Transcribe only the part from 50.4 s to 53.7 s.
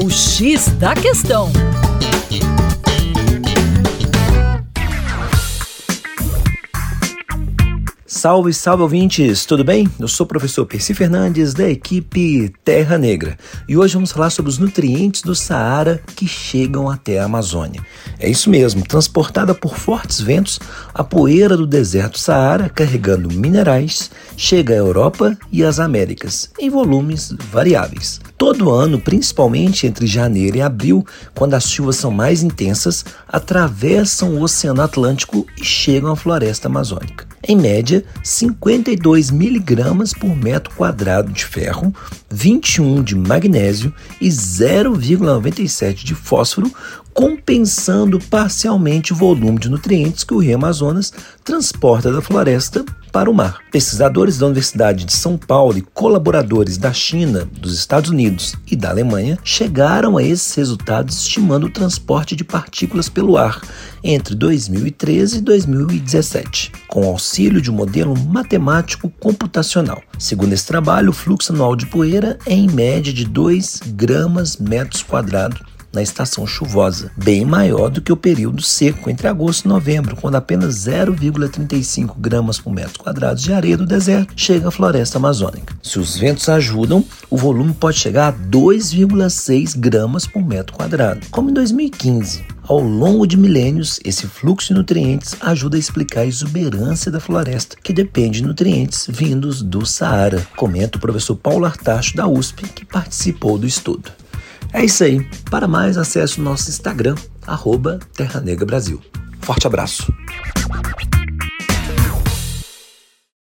Amazonas transporta da floresta para o mar.